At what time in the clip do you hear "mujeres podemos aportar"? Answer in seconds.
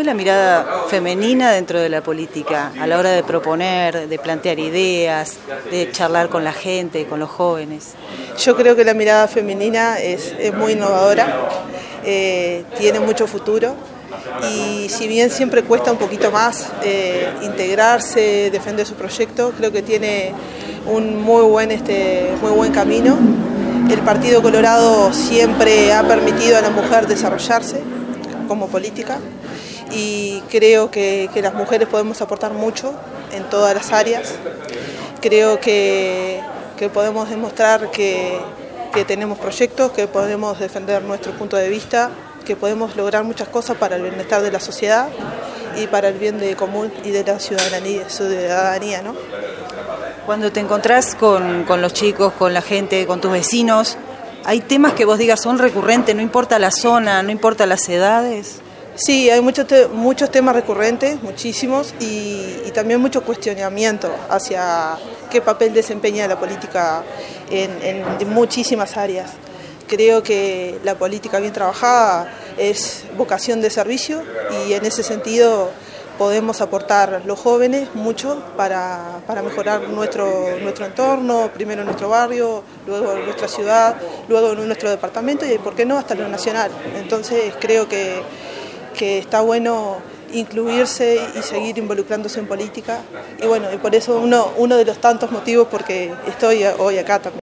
31.54-32.52